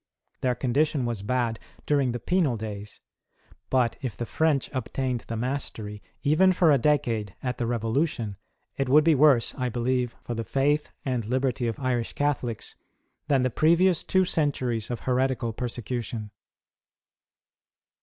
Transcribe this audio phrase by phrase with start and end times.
[0.39, 3.01] Their condition was bad during the penal days,
[3.69, 8.35] but if the French obtained the mastery, even for a decade, at the Kevolution,
[8.77, 12.75] it would be worse, I believe, for the Faith and liberty of Irish Catholics,
[13.27, 16.31] than the previous two centuries of heretical persecution.